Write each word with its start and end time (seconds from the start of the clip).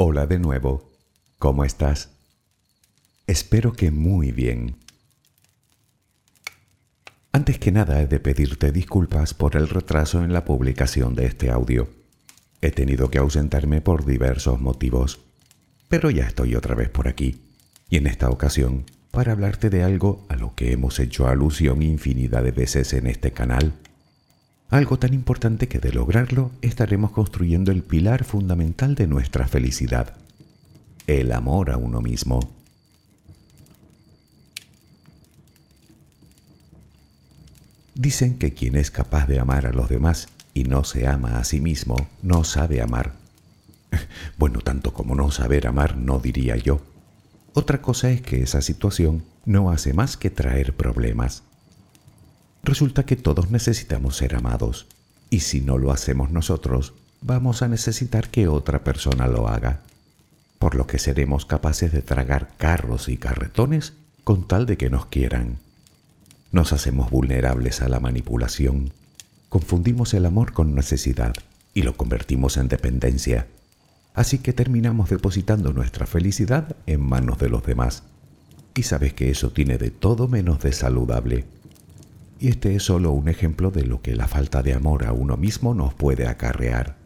Hola 0.00 0.28
de 0.28 0.38
nuevo. 0.38 0.92
¿Cómo 1.40 1.64
estás? 1.64 2.10
Espero 3.26 3.72
que 3.72 3.90
muy 3.90 4.30
bien. 4.30 4.76
Antes 7.32 7.58
que 7.58 7.72
nada 7.72 8.00
he 8.00 8.06
de 8.06 8.20
pedirte 8.20 8.70
disculpas 8.70 9.34
por 9.34 9.56
el 9.56 9.68
retraso 9.68 10.22
en 10.22 10.32
la 10.32 10.44
publicación 10.44 11.16
de 11.16 11.26
este 11.26 11.50
audio. 11.50 11.88
He 12.60 12.70
tenido 12.70 13.10
que 13.10 13.18
ausentarme 13.18 13.80
por 13.80 14.06
diversos 14.06 14.60
motivos, 14.60 15.18
pero 15.88 16.10
ya 16.10 16.28
estoy 16.28 16.54
otra 16.54 16.76
vez 16.76 16.90
por 16.90 17.08
aquí, 17.08 17.42
y 17.90 17.96
en 17.96 18.06
esta 18.06 18.30
ocasión 18.30 18.84
para 19.10 19.32
hablarte 19.32 19.68
de 19.68 19.82
algo 19.82 20.26
a 20.28 20.36
lo 20.36 20.54
que 20.54 20.70
hemos 20.70 21.00
hecho 21.00 21.26
alusión 21.26 21.82
infinidad 21.82 22.44
de 22.44 22.52
veces 22.52 22.92
en 22.92 23.08
este 23.08 23.32
canal 23.32 23.74
algo 24.68 24.98
tan 24.98 25.14
importante 25.14 25.66
que 25.66 25.78
de 25.78 25.92
lograrlo 25.92 26.50
estaremos 26.60 27.10
construyendo 27.10 27.72
el 27.72 27.82
pilar 27.82 28.24
fundamental 28.24 28.94
de 28.94 29.06
nuestra 29.06 29.48
felicidad, 29.48 30.14
el 31.06 31.32
amor 31.32 31.70
a 31.70 31.78
uno 31.78 32.02
mismo. 32.02 32.40
Dicen 37.94 38.38
que 38.38 38.52
quien 38.52 38.76
es 38.76 38.90
capaz 38.90 39.26
de 39.26 39.40
amar 39.40 39.66
a 39.66 39.72
los 39.72 39.88
demás 39.88 40.28
y 40.52 40.64
no 40.64 40.84
se 40.84 41.08
ama 41.08 41.38
a 41.38 41.44
sí 41.44 41.60
mismo, 41.60 42.08
no 42.22 42.44
sabe 42.44 42.82
amar. 42.82 43.14
Bueno, 44.36 44.60
tanto 44.60 44.92
como 44.92 45.14
no 45.14 45.30
saber 45.30 45.66
amar, 45.66 45.96
no 45.96 46.20
diría 46.20 46.56
yo. 46.56 46.80
Otra 47.54 47.82
cosa 47.82 48.10
es 48.10 48.20
que 48.20 48.42
esa 48.42 48.62
situación 48.62 49.24
no 49.46 49.70
hace 49.70 49.94
más 49.94 50.16
que 50.16 50.30
traer 50.30 50.74
problemas. 50.76 51.42
Resulta 52.62 53.04
que 53.04 53.16
todos 53.16 53.50
necesitamos 53.50 54.16
ser 54.16 54.34
amados, 54.34 54.86
y 55.30 55.40
si 55.40 55.60
no 55.60 55.78
lo 55.78 55.92
hacemos 55.92 56.30
nosotros, 56.30 56.94
vamos 57.20 57.62
a 57.62 57.68
necesitar 57.68 58.28
que 58.28 58.48
otra 58.48 58.84
persona 58.84 59.26
lo 59.26 59.48
haga, 59.48 59.80
por 60.58 60.74
lo 60.74 60.86
que 60.86 60.98
seremos 60.98 61.46
capaces 61.46 61.92
de 61.92 62.02
tragar 62.02 62.50
carros 62.56 63.08
y 63.08 63.16
carretones 63.16 63.94
con 64.24 64.46
tal 64.46 64.66
de 64.66 64.76
que 64.76 64.90
nos 64.90 65.06
quieran. 65.06 65.58
Nos 66.52 66.72
hacemos 66.72 67.10
vulnerables 67.10 67.82
a 67.82 67.88
la 67.88 68.00
manipulación, 68.00 68.92
confundimos 69.48 70.14
el 70.14 70.26
amor 70.26 70.52
con 70.52 70.74
necesidad 70.74 71.34
y 71.74 71.82
lo 71.82 71.96
convertimos 71.96 72.56
en 72.56 72.68
dependencia, 72.68 73.46
así 74.14 74.38
que 74.38 74.52
terminamos 74.52 75.10
depositando 75.10 75.72
nuestra 75.72 76.06
felicidad 76.06 76.76
en 76.86 77.00
manos 77.00 77.38
de 77.38 77.48
los 77.48 77.64
demás. 77.64 78.02
Y 78.74 78.84
sabes 78.84 79.12
que 79.12 79.30
eso 79.30 79.50
tiene 79.50 79.76
de 79.78 79.90
todo 79.90 80.28
menos 80.28 80.60
de 80.60 80.72
saludable 80.72 81.44
y 82.40 82.48
este 82.48 82.74
es 82.76 82.84
solo 82.84 83.12
un 83.12 83.28
ejemplo 83.28 83.70
de 83.70 83.84
lo 83.84 84.00
que 84.00 84.14
la 84.14 84.28
falta 84.28 84.62
de 84.62 84.74
amor 84.74 85.04
a 85.04 85.12
uno 85.12 85.36
mismo 85.36 85.74
nos 85.74 85.94
puede 85.94 86.26
acarrear. 86.26 86.96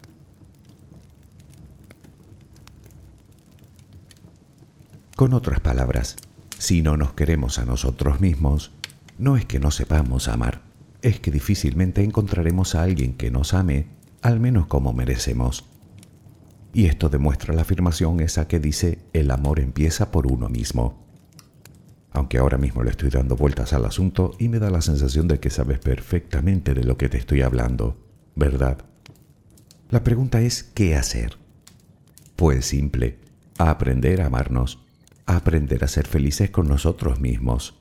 Con 5.17 5.33
otras 5.35 5.61
palabras, 5.61 6.17
si 6.59 6.83
no 6.83 6.97
nos 6.97 7.13
queremos 7.15 7.59
a 7.59 7.65
nosotros 7.65 8.21
mismos, 8.21 8.73
no 9.19 9.37
es 9.37 9.45
que 9.45 9.61
no 9.61 9.71
sepamos 9.71 10.29
amar, 10.29 10.63
es 11.01 11.21
que 11.21 11.31
difícilmente 11.31 12.03
encontraremos 12.03 12.75
a 12.75 12.83
alguien 12.83 13.15
que 13.15 13.31
nos 13.31 13.55
ame, 13.55 13.87
al 14.21 14.41
menos 14.41 14.67
como 14.67 14.93
merecemos. 14.93 15.65
Y 16.75 16.87
esto 16.87 17.09
demuestra 17.09 17.55
la 17.55 17.63
afirmación 17.63 18.21
esa 18.21 18.49
que 18.49 18.59
dice 18.59 18.99
el 19.13 19.31
amor 19.31 19.61
empieza 19.61 20.11
por 20.11 20.27
uno 20.27 20.49
mismo 20.49 21.03
aunque 22.13 22.39
ahora 22.39 22.59
mismo 22.59 22.83
le 22.83 22.91
estoy 22.91 23.11
dando 23.11 23.37
vueltas 23.37 23.73
al 23.73 23.85
asunto 23.85 24.35
y 24.39 24.49
me 24.49 24.59
da 24.59 24.71
la 24.71 24.83
sensación 24.83 25.29
de 25.29 25.41
que 25.41 25.51
sabes 25.51 25.79
perfectamente 25.79 26.75
de 26.75 26.85
lo 26.85 26.97
que 26.97 27.09
te 27.09 27.17
estoy 27.17 27.43
hablando, 27.43 27.97
¿verdad? 28.35 28.79
La 29.91 30.05
pregunta 30.05 30.41
es, 30.41 30.63
¿qué 30.63 30.95
hacer? 30.95 31.37
Pues 32.37 32.67
simple, 32.67 33.19
aprender 33.59 34.21
a 34.21 34.27
amarnos, 34.27 34.79
aprender 35.27 35.85
a 35.85 35.89
ser 35.89 36.07
felices 36.07 36.51
con 36.51 36.69
nosotros 36.69 37.21
mismos. 37.21 37.75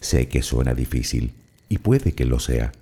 Sé 0.00 0.28
que 0.28 0.42
suena 0.42 0.74
difícil, 0.74 1.34
y 1.68 1.78
puede 1.78 2.12
que 2.12 2.24
lo 2.24 2.38
sea, 2.38 2.72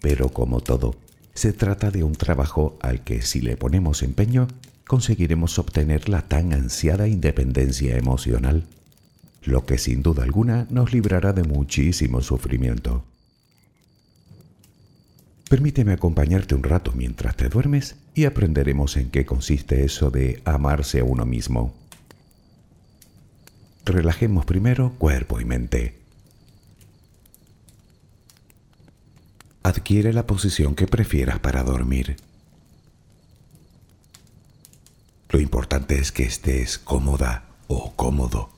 pero 0.00 0.28
como 0.28 0.60
todo, 0.60 0.96
se 1.34 1.52
trata 1.52 1.90
de 1.90 2.04
un 2.04 2.12
trabajo 2.12 2.78
al 2.82 3.04
que 3.04 3.22
si 3.22 3.40
le 3.40 3.56
ponemos 3.56 4.02
empeño, 4.02 4.48
conseguiremos 4.86 5.58
obtener 5.58 6.08
la 6.08 6.22
tan 6.22 6.52
ansiada 6.52 7.08
independencia 7.08 7.96
emocional 7.96 8.64
lo 9.42 9.64
que 9.64 9.78
sin 9.78 10.02
duda 10.02 10.24
alguna 10.24 10.66
nos 10.70 10.92
librará 10.92 11.32
de 11.32 11.44
muchísimo 11.44 12.20
sufrimiento. 12.20 13.04
Permíteme 15.48 15.92
acompañarte 15.92 16.54
un 16.54 16.62
rato 16.62 16.92
mientras 16.92 17.34
te 17.34 17.48
duermes 17.48 17.96
y 18.14 18.26
aprenderemos 18.26 18.98
en 18.98 19.10
qué 19.10 19.24
consiste 19.24 19.84
eso 19.84 20.10
de 20.10 20.42
amarse 20.44 21.00
a 21.00 21.04
uno 21.04 21.24
mismo. 21.24 21.74
Relajemos 23.86 24.44
primero 24.44 24.92
cuerpo 24.98 25.40
y 25.40 25.46
mente. 25.46 25.98
Adquiere 29.62 30.12
la 30.12 30.26
posición 30.26 30.74
que 30.74 30.86
prefieras 30.86 31.38
para 31.38 31.62
dormir. 31.62 32.16
Lo 35.30 35.40
importante 35.40 35.98
es 35.98 36.12
que 36.12 36.24
estés 36.24 36.78
cómoda 36.78 37.44
o 37.66 37.94
cómodo. 37.96 38.57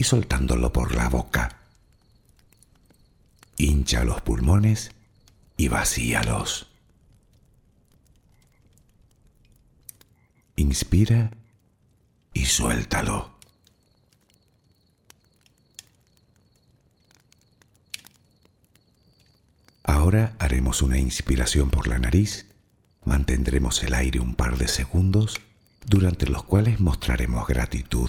y 0.00 0.04
soltándolo 0.04 0.72
por 0.72 0.94
la 0.94 1.10
boca. 1.10 1.58
Hincha 3.58 4.02
los 4.02 4.22
pulmones 4.22 4.92
y 5.58 5.68
vacíalos. 5.68 6.70
Inspira 10.56 11.32
y 12.32 12.46
suéltalo. 12.46 13.38
Ahora 19.82 20.34
haremos 20.38 20.80
una 20.80 20.96
inspiración 20.96 21.68
por 21.68 21.88
la 21.88 21.98
nariz, 21.98 22.46
mantendremos 23.04 23.82
el 23.82 23.92
aire 23.92 24.18
un 24.18 24.34
par 24.34 24.56
de 24.56 24.66
segundos 24.66 25.42
durante 25.84 26.26
los 26.26 26.42
cuales 26.44 26.80
mostraremos 26.80 27.46
gratitud 27.46 28.08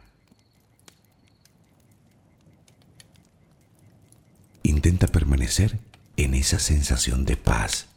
Intenta 4.63 5.07
permanecer 5.07 5.79
en 6.17 6.33
esa 6.33 6.59
sensación 6.59 7.25
de 7.25 7.37
paz, 7.37 7.87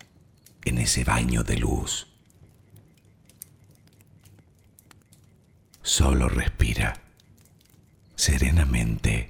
en 0.64 0.78
ese 0.78 1.04
baño 1.04 1.44
de 1.44 1.59
luz. 1.59 2.06
Solo 5.83 6.28
respira 6.28 7.00
serenamente. 8.16 9.28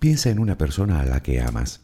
Piensa 0.00 0.30
en 0.30 0.38
una 0.38 0.58
persona 0.58 1.00
a 1.00 1.04
la 1.04 1.22
que 1.22 1.40
amas 1.40 1.80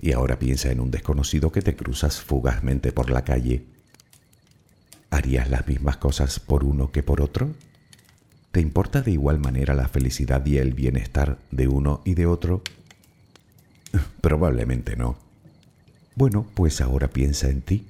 y 0.00 0.12
ahora 0.12 0.38
piensa 0.38 0.70
en 0.70 0.80
un 0.80 0.90
desconocido 0.90 1.50
que 1.50 1.62
te 1.62 1.74
cruzas 1.74 2.20
fugazmente 2.20 2.92
por 2.92 3.10
la 3.10 3.24
calle. 3.24 3.64
¿Harías 5.10 5.50
las 5.50 5.66
mismas 5.66 5.96
cosas 5.96 6.38
por 6.38 6.64
uno 6.64 6.92
que 6.92 7.02
por 7.02 7.20
otro? 7.20 7.50
¿Te 8.52 8.60
importa 8.60 9.02
de 9.02 9.10
igual 9.10 9.38
manera 9.38 9.74
la 9.74 9.88
felicidad 9.88 10.44
y 10.46 10.58
el 10.58 10.74
bienestar 10.74 11.38
de 11.50 11.68
uno 11.68 12.02
y 12.04 12.14
de 12.14 12.26
otro? 12.26 12.62
Probablemente 14.20 14.96
no. 14.96 15.16
Bueno, 16.14 16.46
pues 16.54 16.80
ahora 16.80 17.08
piensa 17.08 17.48
en 17.48 17.62
ti. 17.62 17.86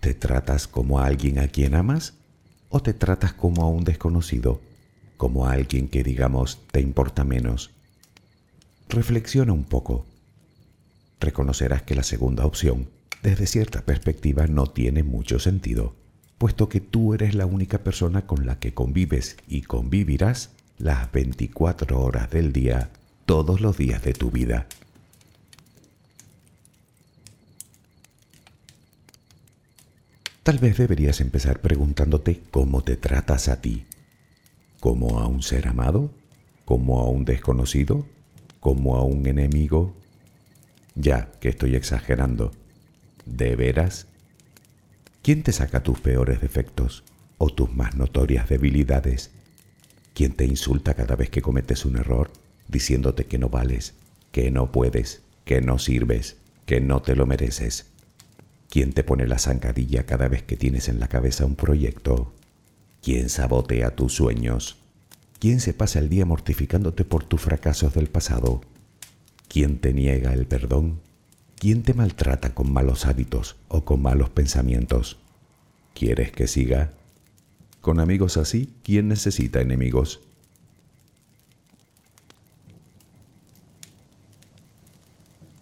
¿Te 0.00 0.14
tratas 0.14 0.66
como 0.66 0.98
a 0.98 1.06
alguien 1.06 1.38
a 1.38 1.48
quien 1.48 1.74
amas? 1.74 2.14
¿O 2.68 2.82
te 2.82 2.92
tratas 2.92 3.32
como 3.32 3.62
a 3.62 3.68
un 3.68 3.84
desconocido? 3.84 4.60
¿Como 5.16 5.46
a 5.46 5.52
alguien 5.52 5.88
que, 5.88 6.02
digamos, 6.02 6.60
te 6.72 6.80
importa 6.80 7.24
menos? 7.24 7.70
Reflexiona 8.88 9.52
un 9.52 9.64
poco 9.64 10.06
reconocerás 11.22 11.82
que 11.82 11.94
la 11.94 12.02
segunda 12.02 12.44
opción, 12.44 12.90
desde 13.22 13.46
cierta 13.46 13.82
perspectiva, 13.82 14.46
no 14.46 14.66
tiene 14.66 15.02
mucho 15.02 15.38
sentido, 15.38 15.94
puesto 16.36 16.68
que 16.68 16.80
tú 16.80 17.14
eres 17.14 17.34
la 17.34 17.46
única 17.46 17.78
persona 17.78 18.26
con 18.26 18.46
la 18.46 18.58
que 18.58 18.74
convives 18.74 19.36
y 19.48 19.62
convivirás 19.62 20.50
las 20.76 21.10
24 21.12 22.00
horas 22.00 22.30
del 22.30 22.52
día, 22.52 22.90
todos 23.24 23.60
los 23.60 23.78
días 23.78 24.02
de 24.02 24.12
tu 24.12 24.30
vida. 24.30 24.66
Tal 30.42 30.58
vez 30.58 30.76
deberías 30.76 31.20
empezar 31.20 31.60
preguntándote 31.60 32.42
cómo 32.50 32.82
te 32.82 32.96
tratas 32.96 33.48
a 33.48 33.60
ti. 33.60 33.86
¿Como 34.80 35.20
a 35.20 35.28
un 35.28 35.42
ser 35.42 35.68
amado? 35.68 36.10
¿Como 36.64 37.00
a 37.00 37.08
un 37.08 37.24
desconocido? 37.24 38.04
¿Como 38.58 38.96
a 38.96 39.04
un 39.04 39.24
enemigo? 39.28 39.94
Ya 40.94 41.32
que 41.40 41.48
estoy 41.48 41.74
exagerando. 41.74 42.52
¿De 43.24 43.56
veras? 43.56 44.06
¿Quién 45.22 45.42
te 45.42 45.52
saca 45.52 45.82
tus 45.82 46.00
peores 46.00 46.40
defectos 46.40 47.04
o 47.38 47.48
tus 47.48 47.72
más 47.72 47.96
notorias 47.96 48.48
debilidades? 48.48 49.30
¿Quién 50.14 50.32
te 50.32 50.44
insulta 50.44 50.94
cada 50.94 51.16
vez 51.16 51.30
que 51.30 51.40
cometes 51.40 51.84
un 51.84 51.96
error, 51.96 52.30
diciéndote 52.68 53.26
que 53.26 53.38
no 53.38 53.48
vales, 53.48 53.94
que 54.32 54.50
no 54.50 54.72
puedes, 54.72 55.22
que 55.44 55.60
no 55.60 55.78
sirves, 55.78 56.36
que 56.66 56.80
no 56.80 57.00
te 57.00 57.16
lo 57.16 57.26
mereces? 57.26 57.86
¿Quién 58.68 58.92
te 58.92 59.04
pone 59.04 59.26
la 59.26 59.38
zancadilla 59.38 60.04
cada 60.04 60.28
vez 60.28 60.42
que 60.42 60.56
tienes 60.56 60.88
en 60.88 60.98
la 60.98 61.08
cabeza 61.08 61.46
un 61.46 61.56
proyecto? 61.56 62.32
¿Quién 63.02 63.28
sabotea 63.28 63.94
tus 63.94 64.14
sueños? 64.14 64.78
¿Quién 65.38 65.60
se 65.60 65.74
pasa 65.74 65.98
el 65.98 66.08
día 66.08 66.24
mortificándote 66.24 67.04
por 67.04 67.24
tus 67.24 67.40
fracasos 67.40 67.94
del 67.94 68.08
pasado? 68.08 68.60
¿Quién 69.52 69.80
te 69.80 69.92
niega 69.92 70.32
el 70.32 70.46
perdón? 70.46 71.02
¿Quién 71.56 71.82
te 71.82 71.92
maltrata 71.92 72.54
con 72.54 72.72
malos 72.72 73.04
hábitos 73.04 73.56
o 73.68 73.84
con 73.84 74.00
malos 74.00 74.30
pensamientos? 74.30 75.18
¿Quieres 75.92 76.32
que 76.32 76.46
siga? 76.46 76.94
Con 77.82 78.00
amigos 78.00 78.38
así, 78.38 78.72
¿quién 78.82 79.08
necesita 79.08 79.60
enemigos? 79.60 80.20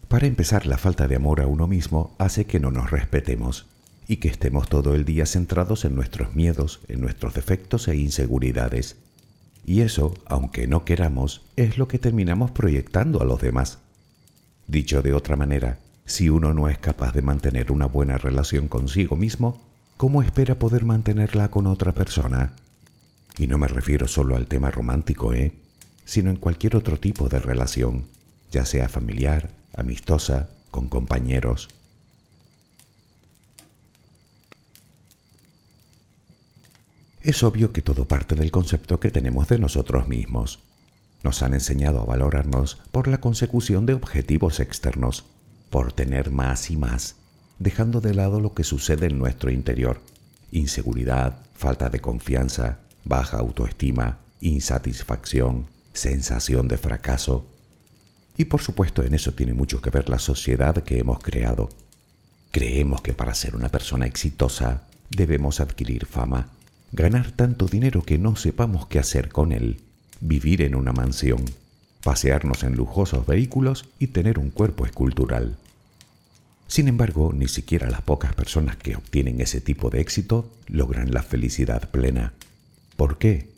Para 0.07 0.29
empezar, 0.29 0.67
la 0.67 0.79
falta 0.79 1.09
de 1.09 1.17
amor 1.17 1.41
a 1.41 1.49
uno 1.49 1.67
mismo 1.67 2.15
hace 2.19 2.45
que 2.45 2.61
no 2.61 2.71
nos 2.71 2.93
respetemos 2.93 3.67
y 4.07 4.19
que 4.19 4.29
estemos 4.29 4.69
todo 4.69 4.95
el 4.95 5.05
día 5.05 5.27
centrados 5.27 5.85
en 5.85 5.97
nuestros 5.97 6.37
miedos, 6.37 6.79
en 6.87 7.01
nuestros 7.01 7.35
defectos 7.35 7.89
e 7.89 7.97
inseguridades. 7.97 8.99
Y 9.65 9.83
eso, 9.83 10.15
aunque 10.27 10.67
no 10.67 10.85
queramos, 10.85 11.43
es 11.57 11.79
lo 11.79 11.89
que 11.89 11.99
terminamos 11.99 12.51
proyectando 12.51 13.21
a 13.21 13.25
los 13.25 13.41
demás. 13.41 13.79
Dicho 14.67 15.03
de 15.03 15.13
otra 15.13 15.37
manera, 15.37 15.79
si 16.05 16.29
uno 16.29 16.55
no 16.55 16.69
es 16.69 16.79
capaz 16.79 17.13
de 17.13 17.23
mantener 17.23 17.71
una 17.71 17.87
buena 17.87 18.19
relación 18.19 18.69
consigo 18.69 19.17
mismo, 19.17 19.61
¿cómo 19.97 20.23
espera 20.23 20.59
poder 20.59 20.85
mantenerla 20.85 21.51
con 21.51 21.67
otra 21.67 21.93
persona? 21.93 22.53
Y 23.39 23.47
no 23.47 23.59
me 23.59 23.69
refiero 23.69 24.09
solo 24.09 24.37
al 24.37 24.47
tema 24.47 24.71
romántico, 24.71 25.33
¿eh? 25.33 25.53
sino 26.05 26.31
en 26.31 26.37
cualquier 26.37 26.77
otro 26.77 26.99
tipo 26.99 27.29
de 27.29 27.39
relación, 27.39 28.07
ya 28.51 28.65
sea 28.65 28.89
familiar, 28.89 29.51
amistosa, 29.77 30.51
con 30.71 30.89
compañeros. 30.89 31.69
Es 37.23 37.43
obvio 37.43 37.71
que 37.73 37.83
todo 37.83 38.09
parte 38.09 38.35
del 38.35 38.51
concepto 38.51 38.99
que 38.99 39.11
tenemos 39.11 39.47
de 39.49 39.59
nosotros 39.59 40.09
mismos. 40.09 40.61
Nos 41.23 41.43
han 41.43 41.53
enseñado 41.53 42.01
a 42.01 42.07
valorarnos 42.07 42.79
por 42.93 43.09
la 43.09 43.21
consecución 43.21 43.85
de 43.85 43.93
objetivos 43.93 44.59
externos, 44.59 45.27
por 45.69 45.93
tener 45.93 46.31
más 46.31 46.71
y 46.71 46.79
más, 46.79 47.17
dejando 47.59 48.01
de 48.01 48.15
lado 48.15 48.41
lo 48.41 48.55
que 48.55 48.65
sucede 48.65 49.09
en 49.09 49.19
nuestro 49.19 49.51
interior, 49.51 50.01
inseguridad, 50.51 51.41
falta 51.55 51.91
de 51.91 52.01
confianza, 52.01 52.79
baja 53.05 53.37
autoestima, 53.37 54.21
insatisfacción, 54.41 55.67
sensación 55.93 56.69
de 56.69 56.79
fracaso. 56.79 57.45
Y 58.39 58.47
por 58.47 58.63
supuesto 58.63 59.03
en 59.03 59.13
eso 59.13 59.35
tiene 59.35 59.53
mucho 59.53 59.83
que 59.83 59.91
ver 59.91 60.09
la 60.09 60.19
sociedad 60.19 60.83
que 60.83 60.99
hemos 60.99 61.19
creado. 61.19 61.69
Creemos 62.51 63.03
que 63.03 63.13
para 63.13 63.35
ser 63.35 63.55
una 63.57 63.69
persona 63.69 64.07
exitosa 64.07 64.85
debemos 65.11 65.61
adquirir 65.61 66.07
fama, 66.07 66.49
ganar 66.93 67.31
tanto 67.31 67.67
dinero 67.67 68.03
que 68.03 68.19
no 68.19 68.37
sepamos 68.37 68.87
qué 68.87 68.99
hacer 68.99 69.29
con 69.29 69.53
él, 69.53 69.81
vivir 70.21 70.63
en 70.63 70.75
una 70.75 70.93
mansión, 70.93 71.45
pasearnos 72.03 72.65
en 72.65 72.75
lujosos 72.75 73.27
vehículos 73.27 73.87
y 73.99 74.09
tener 74.09 74.39
un 74.39 74.51
cuerpo 74.51 74.87
escultural. 74.87 75.57
Sin 76.67 76.89
embargo, 76.89 77.33
ni 77.35 77.49
siquiera 77.49 77.91
las 77.91 78.03
pocas 78.03 78.35
personas 78.35 78.77
que 78.77 78.97
obtienen 78.97 79.41
ese 79.41 79.61
tipo 79.61 79.91
de 79.91 80.01
éxito 80.01 80.51
logran 80.69 81.13
la 81.13 81.23
felicidad 81.23 81.91
plena. 81.91 82.33
¿Por 82.97 83.19
qué? 83.19 83.49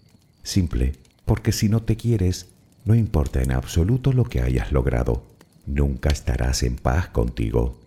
Simple, 0.42 0.94
porque 1.24 1.52
si 1.52 1.68
no 1.68 1.82
te 1.82 1.96
quieres, 1.96 2.46
no 2.84 2.94
importa 2.94 3.42
en 3.42 3.52
absoluto 3.52 4.12
lo 4.12 4.24
que 4.24 4.40
hayas 4.40 4.72
logrado, 4.72 5.26
nunca 5.66 6.08
estarás 6.08 6.62
en 6.62 6.76
paz 6.76 7.08
contigo. 7.08 7.81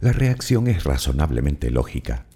La 0.00 0.12
reacción 0.12 0.66
es 0.66 0.84
razonablemente 0.84 1.70
lógica. 1.70 2.26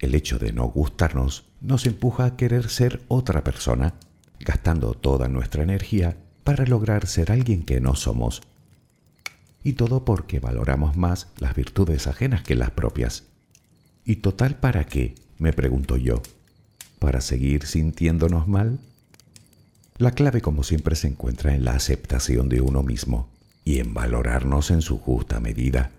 El 0.00 0.14
hecho 0.14 0.38
de 0.38 0.52
no 0.52 0.64
gustarnos 0.64 1.46
nos 1.62 1.86
empuja 1.86 2.26
a 2.26 2.36
querer 2.36 2.68
ser 2.68 3.00
otra 3.08 3.42
persona, 3.42 3.94
gastando 4.38 4.92
toda 4.92 5.26
nuestra 5.26 5.62
energía 5.62 6.18
para 6.44 6.66
lograr 6.66 7.06
ser 7.06 7.32
alguien 7.32 7.62
que 7.62 7.80
no 7.80 7.94
somos. 7.94 8.42
Y 9.64 9.72
todo 9.72 10.04
porque 10.04 10.40
valoramos 10.40 10.96
más 10.96 11.28
las 11.38 11.54
virtudes 11.54 12.06
ajenas 12.06 12.42
que 12.42 12.54
las 12.54 12.70
propias. 12.70 13.24
¿Y 14.04 14.16
total 14.16 14.56
para 14.56 14.84
qué? 14.84 15.14
me 15.38 15.54
pregunto 15.54 15.96
yo. 15.96 16.22
¿Para 16.98 17.22
seguir 17.22 17.66
sintiéndonos 17.66 18.46
mal? 18.46 18.78
La 19.96 20.10
clave 20.10 20.42
como 20.42 20.62
siempre 20.62 20.94
se 20.96 21.08
encuentra 21.08 21.54
en 21.54 21.64
la 21.64 21.72
aceptación 21.72 22.50
de 22.50 22.60
uno 22.60 22.82
mismo 22.82 23.30
y 23.64 23.80
en 23.80 23.94
valorarnos 23.94 24.70
en 24.70 24.82
su 24.82 24.98
justa 24.98 25.40
medida. 25.40 25.90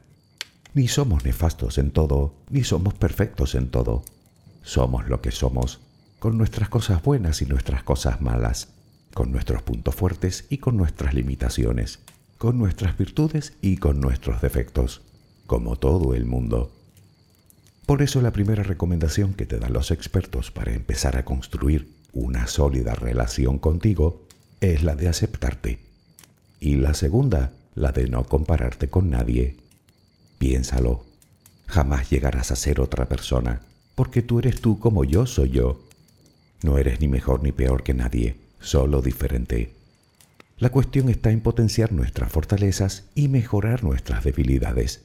Ni 0.74 0.88
somos 0.88 1.26
nefastos 1.26 1.78
en 1.78 1.92
todo, 1.92 2.36
ni 2.50 2.64
somos 2.64 2.94
perfectos 2.94 3.56
en 3.56 3.70
todo. 3.70 4.04
Somos 4.64 5.08
lo 5.08 5.22
que 5.22 5.32
somos, 5.32 5.80
con 6.20 6.38
nuestras 6.38 6.70
cosas 6.70 7.02
buenas 7.02 7.42
y 7.42 7.46
nuestras 7.46 7.84
cosas 7.84 8.22
malas 8.22 8.70
con 9.18 9.32
nuestros 9.32 9.64
puntos 9.64 9.96
fuertes 9.96 10.46
y 10.48 10.60
con 10.60 10.78
nuestras 10.78 11.16
limitaciones, 11.16 12.02
con 12.38 12.60
nuestras 12.60 12.96
virtudes 13.00 13.54
y 13.64 13.78
con 13.78 14.00
nuestros 14.00 14.44
defectos, 14.44 15.02
como 15.48 15.76
todo 15.76 16.14
el 16.14 16.26
mundo. 16.26 16.72
Por 17.88 18.04
eso 18.04 18.22
la 18.22 18.32
primera 18.32 18.62
recomendación 18.62 19.34
que 19.34 19.48
te 19.48 19.58
dan 19.58 19.74
los 19.74 19.90
expertos 19.90 20.52
para 20.52 20.72
empezar 20.72 21.18
a 21.18 21.26
construir 21.26 21.96
una 22.14 22.46
sólida 22.46 22.94
relación 22.94 23.58
contigo 23.58 24.28
es 24.62 24.84
la 24.84 24.96
de 24.96 25.08
aceptarte. 25.08 25.80
Y 26.60 26.76
la 26.76 26.94
segunda, 26.94 27.54
la 27.74 27.92
de 27.92 28.08
no 28.08 28.24
compararte 28.26 28.88
con 28.88 29.10
nadie. 29.10 29.58
Piénsalo, 30.38 31.06
jamás 31.65 32.10
llegarás 32.10 32.51
a 32.51 32.56
ser 32.56 32.79
otra 32.79 33.08
persona, 33.08 33.62
porque 33.96 34.22
tú 34.22 34.39
eres 34.39 34.62
tú 34.62 34.79
como 34.79 35.03
yo 35.03 35.25
soy 35.25 35.50
yo. 35.50 35.82
No 36.63 36.77
eres 36.77 37.00
ni 37.00 37.08
mejor 37.08 37.44
ni 37.44 37.51
peor 37.51 37.84
que 37.84 37.94
nadie 37.94 38.38
solo 38.60 39.01
diferente. 39.01 39.74
La 40.58 40.72
cuestión 40.72 41.10
está 41.10 41.32
en 41.32 41.41
potenciar 41.41 41.91
nuestras 41.91 42.32
fortalezas 42.32 43.04
y 43.13 43.28
mejorar 43.28 43.84
nuestras 43.84 44.23
debilidades. 44.23 45.02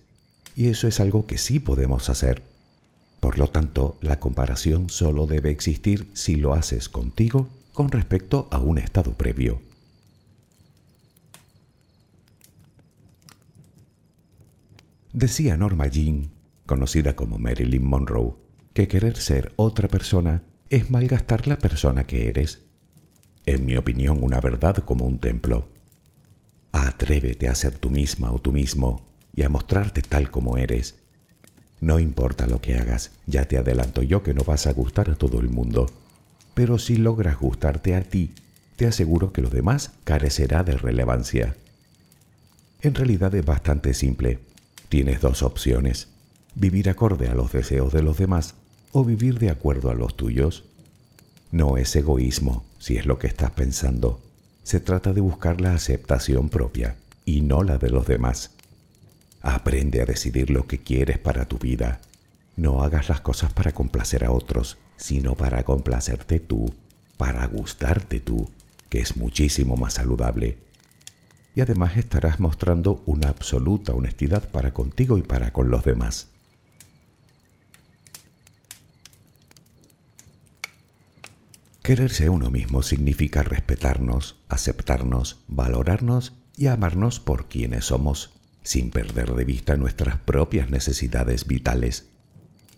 Y 0.56 0.68
eso 0.68 0.88
es 0.88 1.00
algo 1.00 1.26
que 1.26 1.38
sí 1.38 1.58
podemos 1.60 2.08
hacer. 2.08 2.42
Por 3.20 3.38
lo 3.38 3.48
tanto, 3.48 3.98
la 4.00 4.18
comparación 4.18 4.88
solo 4.88 5.26
debe 5.26 5.50
existir 5.50 6.08
si 6.14 6.36
lo 6.36 6.54
haces 6.54 6.88
contigo 6.88 7.48
con 7.72 7.90
respecto 7.90 8.48
a 8.50 8.58
un 8.58 8.78
estado 8.78 9.12
previo. 9.12 9.60
Decía 15.12 15.56
Norma 15.56 15.88
Jean, 15.88 16.30
conocida 16.66 17.14
como 17.16 17.38
Marilyn 17.38 17.84
Monroe, 17.84 18.34
que 18.72 18.88
querer 18.88 19.16
ser 19.16 19.52
otra 19.56 19.88
persona 19.88 20.42
es 20.70 20.90
malgastar 20.90 21.46
la 21.46 21.58
persona 21.58 22.04
que 22.04 22.28
eres 22.28 22.62
en 23.44 23.66
mi 23.66 23.76
opinión, 23.76 24.22
una 24.22 24.40
verdad 24.40 24.76
como 24.76 25.04
un 25.04 25.18
templo. 25.18 25.68
Atrévete 26.70 27.48
a 27.48 27.54
ser 27.54 27.76
tú 27.78 27.90
misma 27.90 28.32
o 28.32 28.38
tú 28.38 28.52
mismo 28.52 29.04
y 29.34 29.42
a 29.42 29.48
mostrarte 29.48 30.02
tal 30.02 30.30
como 30.30 30.56
eres. 30.56 30.96
No 31.80 31.98
importa 31.98 32.46
lo 32.46 32.60
que 32.60 32.76
hagas, 32.76 33.10
ya 33.26 33.46
te 33.46 33.58
adelanto 33.58 34.02
yo 34.02 34.22
que 34.22 34.34
no 34.34 34.44
vas 34.44 34.66
a 34.66 34.72
gustar 34.72 35.10
a 35.10 35.16
todo 35.16 35.40
el 35.40 35.48
mundo, 35.48 35.90
pero 36.54 36.78
si 36.78 36.96
logras 36.96 37.38
gustarte 37.38 37.96
a 37.96 38.02
ti, 38.02 38.30
te 38.76 38.86
aseguro 38.86 39.32
que 39.32 39.42
lo 39.42 39.50
demás 39.50 39.92
carecerá 40.04 40.62
de 40.62 40.76
relevancia. 40.76 41.56
En 42.80 42.94
realidad 42.94 43.34
es 43.34 43.44
bastante 43.44 43.94
simple. 43.94 44.38
Tienes 44.92 45.22
dos 45.22 45.42
opciones, 45.42 46.08
vivir 46.54 46.90
acorde 46.90 47.28
a 47.28 47.34
los 47.34 47.50
deseos 47.50 47.94
de 47.94 48.02
los 48.02 48.18
demás 48.18 48.56
o 48.92 49.06
vivir 49.06 49.38
de 49.38 49.48
acuerdo 49.48 49.90
a 49.90 49.94
los 49.94 50.18
tuyos. 50.18 50.64
No 51.50 51.78
es 51.78 51.96
egoísmo, 51.96 52.66
si 52.78 52.98
es 52.98 53.06
lo 53.06 53.18
que 53.18 53.26
estás 53.26 53.52
pensando. 53.52 54.20
Se 54.64 54.80
trata 54.80 55.14
de 55.14 55.22
buscar 55.22 55.62
la 55.62 55.72
aceptación 55.72 56.50
propia 56.50 56.96
y 57.24 57.40
no 57.40 57.62
la 57.62 57.78
de 57.78 57.88
los 57.88 58.06
demás. 58.06 58.50
Aprende 59.40 60.02
a 60.02 60.04
decidir 60.04 60.50
lo 60.50 60.66
que 60.66 60.82
quieres 60.82 61.18
para 61.18 61.46
tu 61.46 61.56
vida. 61.56 62.02
No 62.56 62.82
hagas 62.82 63.08
las 63.08 63.22
cosas 63.22 63.50
para 63.50 63.72
complacer 63.72 64.26
a 64.26 64.30
otros, 64.30 64.76
sino 64.98 65.36
para 65.36 65.64
complacerte 65.64 66.38
tú, 66.38 66.70
para 67.16 67.46
gustarte 67.46 68.20
tú, 68.20 68.50
que 68.90 69.00
es 69.00 69.16
muchísimo 69.16 69.74
más 69.74 69.94
saludable. 69.94 70.58
Y 71.54 71.60
además 71.60 71.96
estarás 71.96 72.40
mostrando 72.40 73.02
una 73.06 73.28
absoluta 73.28 73.92
honestidad 73.92 74.48
para 74.50 74.72
contigo 74.72 75.18
y 75.18 75.22
para 75.22 75.52
con 75.52 75.70
los 75.70 75.84
demás. 75.84 76.28
Quererse 81.82 82.28
uno 82.28 82.48
mismo 82.48 82.82
significa 82.82 83.42
respetarnos, 83.42 84.36
aceptarnos, 84.48 85.40
valorarnos 85.48 86.32
y 86.56 86.68
amarnos 86.68 87.18
por 87.18 87.48
quienes 87.48 87.86
somos, 87.86 88.30
sin 88.62 88.90
perder 88.90 89.34
de 89.34 89.44
vista 89.44 89.76
nuestras 89.76 90.16
propias 90.18 90.70
necesidades 90.70 91.46
vitales. 91.48 92.06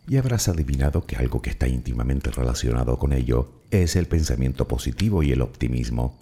Y 0.08 0.16
habrás 0.16 0.48
adivinado 0.48 1.06
que 1.06 1.16
algo 1.16 1.42
que 1.42 1.50
está 1.50 1.68
íntimamente 1.68 2.30
relacionado 2.30 2.98
con 2.98 3.12
ello 3.12 3.52
es 3.70 3.94
el 3.94 4.06
pensamiento 4.06 4.66
positivo 4.68 5.22
y 5.22 5.32
el 5.32 5.42
optimismo, 5.42 6.18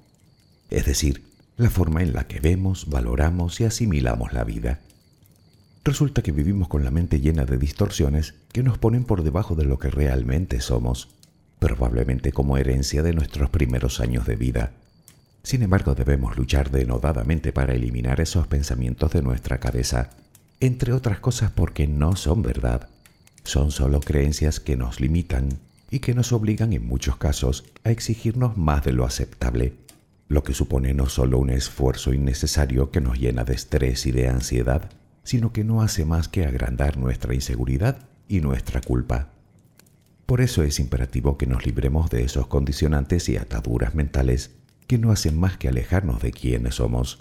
es 0.68 0.84
decir, 0.84 1.31
la 1.56 1.70
forma 1.70 2.02
en 2.02 2.12
la 2.12 2.26
que 2.26 2.40
vemos, 2.40 2.88
valoramos 2.88 3.60
y 3.60 3.64
asimilamos 3.64 4.32
la 4.32 4.44
vida. 4.44 4.80
Resulta 5.84 6.22
que 6.22 6.32
vivimos 6.32 6.68
con 6.68 6.84
la 6.84 6.90
mente 6.90 7.20
llena 7.20 7.44
de 7.44 7.58
distorsiones 7.58 8.34
que 8.52 8.62
nos 8.62 8.78
ponen 8.78 9.04
por 9.04 9.22
debajo 9.22 9.54
de 9.54 9.64
lo 9.64 9.78
que 9.78 9.90
realmente 9.90 10.60
somos 10.60 11.08
probablemente 11.58 12.32
como 12.32 12.56
herencia 12.56 13.02
de 13.02 13.12
nuestros 13.12 13.50
primeros 13.50 14.00
años 14.00 14.26
de 14.26 14.36
vida. 14.36 14.72
Sin 15.42 15.62
embargo, 15.62 15.94
debemos 15.94 16.36
luchar 16.36 16.70
denodadamente 16.70 17.52
para 17.52 17.74
eliminar 17.74 18.20
esos 18.20 18.46
pensamientos 18.46 19.12
de 19.12 19.22
nuestra 19.22 19.58
cabeza, 19.58 20.10
entre 20.60 20.92
otras 20.92 21.20
cosas 21.20 21.50
porque 21.50 21.86
no 21.86 22.16
son 22.16 22.42
verdad. 22.42 22.88
Son 23.44 23.72
solo 23.72 24.00
creencias 24.00 24.60
que 24.60 24.76
nos 24.76 25.00
limitan 25.00 25.58
y 25.90 25.98
que 25.98 26.14
nos 26.14 26.32
obligan 26.32 26.72
en 26.72 26.86
muchos 26.86 27.16
casos 27.16 27.64
a 27.84 27.90
exigirnos 27.90 28.56
más 28.56 28.84
de 28.84 28.92
lo 28.92 29.04
aceptable, 29.04 29.74
lo 30.28 30.42
que 30.42 30.54
supone 30.54 30.94
no 30.94 31.08
solo 31.08 31.38
un 31.38 31.50
esfuerzo 31.50 32.12
innecesario 32.12 32.90
que 32.90 33.00
nos 33.00 33.18
llena 33.18 33.44
de 33.44 33.54
estrés 33.54 34.06
y 34.06 34.12
de 34.12 34.28
ansiedad, 34.28 34.90
sino 35.24 35.52
que 35.52 35.64
no 35.64 35.82
hace 35.82 36.04
más 36.04 36.28
que 36.28 36.44
agrandar 36.46 36.96
nuestra 36.96 37.34
inseguridad 37.34 38.08
y 38.28 38.40
nuestra 38.40 38.80
culpa. 38.80 39.30
Por 40.26 40.40
eso 40.40 40.62
es 40.62 40.80
imperativo 40.80 41.36
que 41.36 41.46
nos 41.46 41.66
libremos 41.66 42.08
de 42.10 42.24
esos 42.24 42.46
condicionantes 42.46 43.28
y 43.28 43.36
ataduras 43.36 43.94
mentales 43.94 44.52
que 44.86 44.98
no 44.98 45.12
hacen 45.12 45.38
más 45.38 45.58
que 45.58 45.68
alejarnos 45.68 46.22
de 46.22 46.32
quienes 46.32 46.76
somos. 46.76 47.18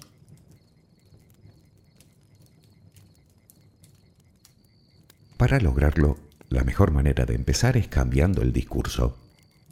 Para 5.37 5.59
lograrlo, 5.59 6.17
la 6.49 6.63
mejor 6.63 6.91
manera 6.91 7.25
de 7.25 7.33
empezar 7.33 7.75
es 7.77 7.87
cambiando 7.87 8.41
el 8.41 8.53
discurso. 8.53 9.17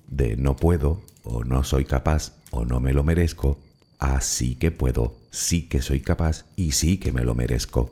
De 0.07 0.35
no 0.35 0.55
puedo, 0.55 1.03
o 1.29 1.43
no 1.43 1.63
soy 1.63 1.85
capaz, 1.85 2.33
o 2.51 2.65
no 2.65 2.79
me 2.79 2.93
lo 2.93 3.03
merezco, 3.03 3.59
a 3.99 4.21
sí 4.21 4.55
que 4.55 4.71
puedo, 4.71 5.15
sí 5.31 5.67
que 5.67 5.81
soy 5.81 6.01
capaz 6.01 6.45
y 6.55 6.71
sí 6.71 6.97
que 6.97 7.11
me 7.11 7.23
lo 7.23 7.35
merezco. 7.35 7.91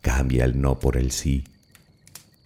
Cambia 0.00 0.44
el 0.44 0.60
no 0.60 0.78
por 0.78 0.96
el 0.96 1.10
sí 1.10 1.44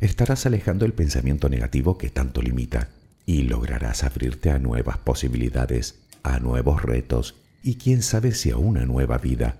estarás 0.00 0.44
alejando 0.46 0.85
el 0.85 0.92
pensamiento 0.92 1.48
negativo 1.48 1.98
que 1.98 2.11
tanto 2.11 2.42
limita 2.42 2.88
y 3.27 3.42
lograrás 3.42 4.05
abrirte 4.05 4.50
a 4.50 4.59
nuevas 4.59 4.98
posibilidades, 4.98 6.00
a 6.22 6.40
nuevos 6.40 6.83
retos 6.83 7.37
y 7.62 7.77
quién 7.77 8.03
sabe 8.03 8.33
si 8.33 8.50
a 8.50 8.57
una 8.57 8.85
nueva 8.85 9.18
vida. 9.18 9.57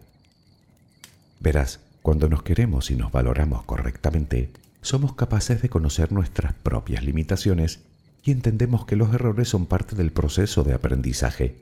Verás, 1.41 1.81
Cuando 2.03 2.29
nos 2.29 2.43
queremos 2.43 2.91
y 2.91 2.97
nos 2.97 3.13
valoramos 3.13 3.63
correctamente, 3.65 4.51
somos 4.83 5.15
capaces 5.15 5.63
de 5.63 5.71
conocer 5.71 6.13
nuestras 6.13 6.53
propias 6.53 7.03
limitaciones 7.03 7.81
y 8.25 8.31
entendemos 8.31 8.87
que 8.87 8.97
los 8.97 9.13
errores 9.15 9.49
son 9.49 9.67
parte 9.67 9.95
del 9.95 10.11
proceso 10.11 10.65
de 10.65 10.73
aprendizaje. 10.73 11.57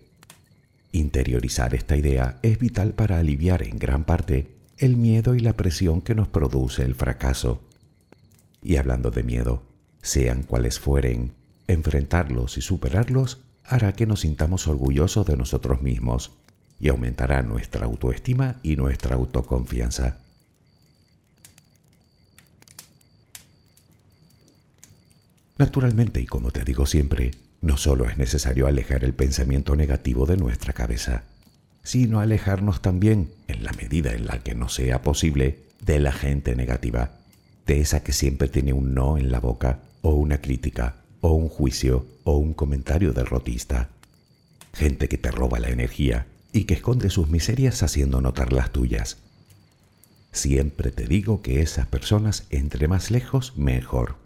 Interiorizar 0.93 1.75
esta 1.75 1.97
idea 1.97 2.39
es 2.43 2.59
vital 2.59 2.93
para 2.93 3.19
aliviar 3.19 3.63
en 3.63 3.79
gran 3.79 4.05
parte 4.05 4.55
el 4.79 4.97
miedo 4.97 5.35
y 5.35 5.41
la 5.41 5.57
presión 5.57 6.01
que 6.01 6.15
nos 6.15 6.29
produce 6.29 6.83
el 6.83 6.95
fracaso. 6.95 7.63
Y 8.63 8.77
hablando 8.77 9.11
de 9.11 9.25
miedo, 9.25 9.63
sean 10.03 10.45
cuales 10.45 10.79
fueren, 10.79 11.33
enfrentarlos 11.67 12.59
y 12.59 12.61
superarlos 12.61 13.41
hará 13.65 13.93
que 13.93 14.07
nos 14.07 14.21
sintamos 14.21 14.69
orgullosos 14.69 15.27
de 15.27 15.37
nosotros 15.37 15.83
mismos 15.83 16.33
y 16.79 16.89
aumentará 16.89 17.43
nuestra 17.43 17.87
autoestima 17.87 18.57
y 18.63 18.77
nuestra 18.77 19.17
autoconfianza. 19.17 20.22
Naturalmente, 25.63 26.21
y 26.21 26.27
como 26.27 26.51
te 26.51 26.65
digo 26.65 26.87
siempre, 26.87 27.31
no 27.61 27.77
solo 27.77 28.09
es 28.09 28.19
necesario 28.19 28.67
alejar 28.67 29.05
el 29.05 29.15
pensamiento 29.15 29.77
negativo 29.77 30.27
de 30.27 30.37
nuestra 30.37 30.73
cabeza, 30.73 31.23
sino 31.85 32.19
alejarnos 32.19 32.83
también, 32.83 33.31
en 33.47 33.63
la 33.63 33.71
medida 33.75 34.13
en 34.13 34.27
la 34.27 34.41
que 34.43 34.57
nos 34.57 34.75
sea 34.75 35.03
posible, 35.03 35.61
de 35.81 36.01
la 36.01 36.11
gente 36.11 36.57
negativa, 36.57 37.13
de 37.65 37.81
esa 37.81 38.03
que 38.03 38.13
siempre 38.13 38.49
tiene 38.49 38.73
un 38.73 38.93
no 38.93 39.17
en 39.17 39.31
la 39.31 39.39
boca, 39.39 39.79
o 40.01 40.15
una 40.15 40.39
crítica, 40.39 40.97
o 41.21 41.31
un 41.35 41.49
juicio, 41.49 42.07
o 42.25 42.39
un 42.39 42.55
comentario 42.55 43.13
derrotista. 43.13 43.89
Gente 44.73 45.09
que 45.09 45.17
te 45.17 45.31
roba 45.31 45.61
la 45.61 45.69
energía 45.69 46.27
y 46.53 46.65
que 46.65 46.75
esconde 46.75 47.09
sus 47.09 47.29
miserias 47.29 47.85
haciendo 47.85 48.21
notar 48.21 48.53
las 48.53 48.73
tuyas. 48.73 49.19
Siempre 50.33 50.91
te 50.91 51.07
digo 51.07 51.41
que 51.41 51.63
esas 51.63 51.87
personas, 51.87 52.47
entre 52.51 52.89
más 52.89 53.13
lejos, 53.13 53.57
mejor 53.57 54.22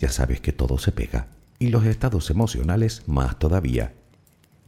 ya 0.00 0.10
sabes 0.10 0.40
que 0.40 0.52
todo 0.52 0.78
se 0.78 0.92
pega 0.92 1.28
y 1.58 1.68
los 1.68 1.84
estados 1.84 2.30
emocionales 2.30 3.02
más 3.06 3.38
todavía. 3.38 3.94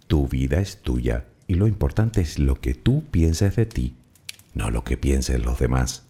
Tu 0.07 0.29
vida 0.29 0.61
es 0.61 0.83
tuya 0.83 1.27
y 1.49 1.55
lo 1.55 1.67
importante 1.67 2.21
es 2.21 2.39
lo 2.39 2.61
que 2.61 2.75
tú 2.75 3.03
pienses 3.11 3.57
de 3.57 3.67
ti, 3.67 3.97
no 4.55 4.71
lo 4.71 4.85
que 4.85 4.99
piensen 4.99 5.43
los 5.43 5.59
demás. 5.59 6.05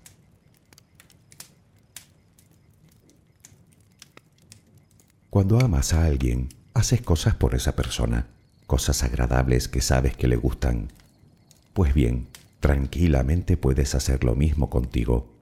Cuando 5.31 5.61
amas 5.61 5.95
a 5.95 6.05
alguien, 6.05 6.49
haces 6.75 7.01
cosas 7.01 7.37
por 7.37 7.55
esa 7.55 7.77
persona, 7.77 8.27
cosas 8.67 9.05
agradables 9.05 9.69
que 9.69 9.81
sabes 9.81 10.17
que 10.17 10.27
le 10.27 10.37
gustan. 10.37 10.93
Pues 11.73 11.95
bien, 11.95 12.27
tranquilamente 12.61 13.57
puedes 13.57 13.95
hacer 13.95 14.25
lo 14.25 14.35
mismo 14.35 14.69
contigo. 14.69 15.33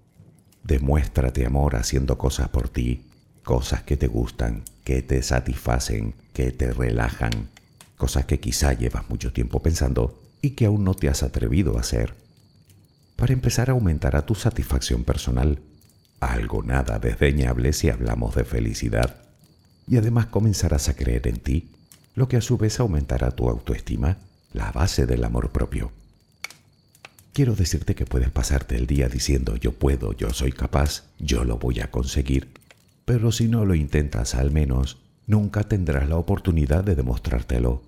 Demuéstrate 0.63 1.47
amor 1.47 1.77
haciendo 1.77 2.19
cosas 2.19 2.51
por 2.51 2.69
ti 2.69 3.10
cosas 3.45 3.83
que 3.83 3.97
te 3.97 4.07
gustan, 4.07 4.63
que 4.85 5.03
te 5.03 5.23
satisfacen, 5.23 6.15
que 6.33 6.53
te 6.53 6.73
relajan, 6.73 7.49
cosas 7.97 8.25
que 8.25 8.41
quizá 8.41 8.73
llevas 8.73 9.09
mucho 9.09 9.33
tiempo 9.33 9.63
pensando 9.63 10.23
y 10.43 10.51
que 10.51 10.67
aún 10.67 10.85
no 10.85 10.95
te 10.95 11.09
has 11.09 11.23
atrevido 11.23 11.77
a 11.77 11.81
hacer. 11.81 12.15
Para 13.17 13.33
empezar 13.33 13.71
aumentará 13.71 14.25
tu 14.25 14.35
satisfacción 14.35 15.05
personal, 15.05 15.61
algo 16.21 16.63
nada 16.63 16.99
desdeñable 16.99 17.73
si 17.73 17.91
hablamos 17.91 18.35
de 18.35 18.45
felicidad, 18.45 19.17
y 19.87 19.97
además 19.97 20.27
comenzarás 20.27 20.89
a 20.89 20.95
creer 20.95 21.27
en 21.29 21.39
ti, 21.41 21.71
lo 22.15 22.29
que 22.29 22.37
a 22.37 22.41
su 22.41 22.57
vez 22.57 22.81
aumentará 22.81 23.31
tu 23.33 23.49
autoestima, 23.49 24.19
la 24.53 24.73
base 24.73 25.07
del 25.07 25.25
amor 25.25 25.51
propio. 25.51 25.93
Quiero 27.33 27.55
decirte 27.55 27.95
que 27.95 28.07
puedes 28.07 28.31
pasarte 28.31 28.77
el 28.77 28.87
día 28.87 29.09
diciendo 29.09 29.57
yo 29.57 29.73
puedo, 29.73 30.13
yo 30.13 30.31
soy 30.31 30.53
capaz, 30.53 31.05
yo 31.19 31.45
lo 31.45 31.59
voy 31.59 31.81
a 31.81 31.91
conseguir, 31.91 32.49
pero 33.11 33.33
si 33.33 33.49
no 33.49 33.65
lo 33.65 33.75
intentas 33.75 34.37
al 34.37 34.53
menos, 34.53 34.99
nunca 35.27 35.65
tendrás 35.65 36.09
la 36.09 36.17
oportunidad 36.17 36.85
de 36.85 36.95
demostrártelo. 36.95 37.83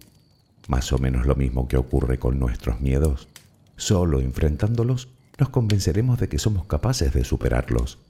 Más 0.67 0.93
o 0.93 0.99
menos 0.99 1.27
lo 1.27 1.37
mismo 1.37 1.69
que 1.69 1.77
ocurre 1.77 2.19
con 2.19 2.41
nuestros 2.41 2.81
miedos. 2.81 3.29
Solo 3.77 4.19
enfrentándolos 4.19 5.11
nos 5.39 5.51
convenceremos 5.51 6.19
de 6.19 6.29
que 6.29 6.41
somos 6.41 6.67
capaces 6.67 7.13
de 7.13 7.23
superarlos. 7.23 8.01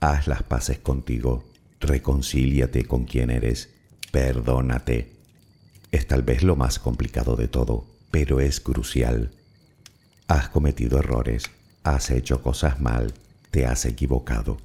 Haz 0.00 0.26
las 0.26 0.42
paces 0.42 0.78
contigo, 0.78 1.44
reconcíliate 1.80 2.86
con 2.86 3.04
quien 3.04 3.28
eres, 3.28 3.68
perdónate. 4.10 5.12
Es 5.92 6.06
tal 6.06 6.22
vez 6.22 6.42
lo 6.44 6.56
más 6.56 6.78
complicado 6.78 7.36
de 7.36 7.48
todo, 7.48 7.84
pero 8.10 8.40
es 8.40 8.60
crucial. 8.60 9.32
Has 10.28 10.48
cometido 10.48 10.98
errores, 10.98 11.50
Has 11.84 12.10
hecho 12.10 12.42
cosas 12.42 12.80
mal, 12.80 13.12
te 13.50 13.66
has 13.66 13.84
equivocado. 13.84 14.56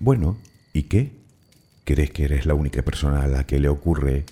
Bueno, 0.00 0.38
¿y 0.72 0.84
qué? 0.84 1.12
¿Crees 1.84 2.10
que 2.10 2.24
eres 2.24 2.46
la 2.46 2.54
única 2.54 2.82
persona 2.82 3.22
a 3.22 3.28
la 3.28 3.44
que 3.44 3.60
le 3.60 3.68
ocurre? 3.68 4.24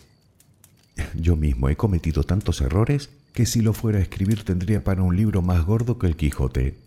Yo 1.15 1.37
mismo 1.37 1.69
he 1.69 1.77
cometido 1.77 2.25
tantos 2.25 2.63
errores 2.63 3.11
que 3.35 3.45
si 3.45 3.61
lo 3.61 3.75
fuera 3.75 3.99
a 3.99 4.03
escribir 4.03 4.43
tendría 4.43 4.83
para 4.83 5.03
un 5.03 5.15
libro 5.15 5.43
más 5.43 5.67
gordo 5.67 5.99
que 5.99 6.07
el 6.07 6.17
Quijote. 6.17 6.79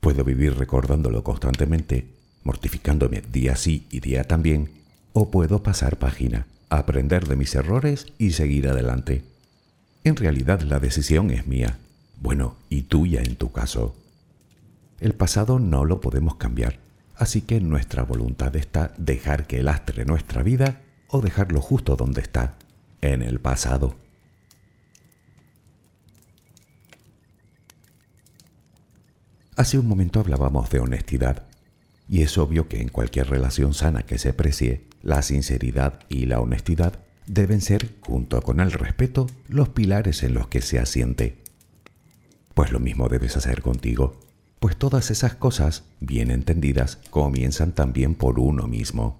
Puedo 0.00 0.24
vivir 0.24 0.56
recordándolo 0.56 1.22
constantemente, 1.22 2.06
mortificándome 2.42 3.20
día 3.20 3.56
sí 3.56 3.86
y 3.90 4.00
día 4.00 4.24
también, 4.24 4.70
o 5.12 5.30
puedo 5.30 5.62
pasar 5.62 5.98
página, 5.98 6.46
aprender 6.70 7.28
de 7.28 7.36
mis 7.36 7.54
errores 7.54 8.06
y 8.16 8.30
seguir 8.30 8.66
adelante. 8.66 9.24
En 10.04 10.16
realidad 10.16 10.62
la 10.62 10.78
decisión 10.80 11.30
es 11.30 11.46
mía, 11.46 11.78
bueno, 12.18 12.56
y 12.70 12.82
tuya 12.82 13.20
en 13.20 13.36
tu 13.36 13.52
caso. 13.52 13.94
El 15.00 15.14
pasado 15.14 15.58
no 15.58 15.86
lo 15.86 16.02
podemos 16.02 16.34
cambiar, 16.36 16.78
así 17.16 17.40
que 17.40 17.58
nuestra 17.60 18.02
voluntad 18.02 18.54
está 18.54 18.92
dejar 18.98 19.46
que 19.46 19.62
lastre 19.62 20.04
nuestra 20.04 20.42
vida 20.42 20.82
o 21.08 21.22
dejarlo 21.22 21.62
justo 21.62 21.96
donde 21.96 22.20
está, 22.20 22.58
en 23.00 23.22
el 23.22 23.40
pasado. 23.40 23.96
Hace 29.56 29.78
un 29.78 29.86
momento 29.86 30.20
hablábamos 30.20 30.68
de 30.68 30.80
honestidad, 30.80 31.46
y 32.06 32.20
es 32.20 32.36
obvio 32.36 32.68
que 32.68 32.82
en 32.82 32.88
cualquier 32.88 33.30
relación 33.30 33.72
sana 33.72 34.02
que 34.02 34.18
se 34.18 34.34
precie, 34.34 34.84
la 35.02 35.22
sinceridad 35.22 36.00
y 36.10 36.26
la 36.26 36.40
honestidad 36.40 37.00
deben 37.26 37.62
ser, 37.62 37.94
junto 38.00 38.42
con 38.42 38.60
el 38.60 38.70
respeto, 38.70 39.26
los 39.48 39.70
pilares 39.70 40.22
en 40.22 40.34
los 40.34 40.48
que 40.48 40.60
se 40.60 40.78
asiente. 40.78 41.38
Pues 42.52 42.70
lo 42.70 42.80
mismo 42.80 43.08
debes 43.08 43.36
hacer 43.38 43.62
contigo 43.62 44.29
pues 44.60 44.76
todas 44.76 45.10
esas 45.10 45.34
cosas, 45.34 45.84
bien 46.00 46.30
entendidas, 46.30 46.98
comienzan 47.08 47.72
también 47.72 48.14
por 48.14 48.38
uno 48.38 48.68
mismo. 48.68 49.18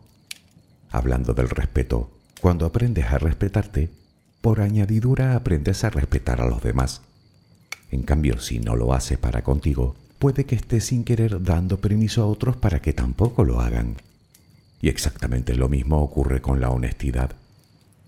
Hablando 0.90 1.32
del 1.32 1.48
respeto, 1.48 2.10
cuando 2.42 2.66
aprendes 2.66 3.06
a 3.06 3.18
respetarte, 3.18 3.88
por 4.42 4.60
añadidura 4.60 5.34
aprendes 5.34 5.82
a 5.84 5.90
respetar 5.90 6.42
a 6.42 6.46
los 6.46 6.62
demás. 6.62 7.00
En 7.90 8.02
cambio, 8.02 8.38
si 8.38 8.58
no 8.58 8.76
lo 8.76 8.92
haces 8.92 9.18
para 9.18 9.42
contigo, 9.42 9.96
puede 10.18 10.44
que 10.44 10.56
estés 10.56 10.84
sin 10.84 11.04
querer 11.04 11.42
dando 11.42 11.80
permiso 11.80 12.22
a 12.22 12.26
otros 12.26 12.56
para 12.56 12.82
que 12.82 12.92
tampoco 12.92 13.42
lo 13.42 13.60
hagan. 13.60 13.96
Y 14.82 14.90
exactamente 14.90 15.54
lo 15.54 15.70
mismo 15.70 16.02
ocurre 16.02 16.42
con 16.42 16.60
la 16.60 16.68
honestidad. 16.68 17.32